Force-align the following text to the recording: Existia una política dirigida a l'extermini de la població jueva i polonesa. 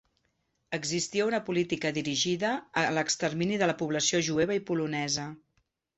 Existia 0.77 1.27
una 1.31 1.39
política 1.49 1.91
dirigida 1.99 2.53
a 2.81 2.85
l'extermini 2.99 3.61
de 3.63 3.69
la 3.73 3.77
població 3.83 4.23
jueva 4.31 4.61
i 4.61 4.65
polonesa. 4.71 5.29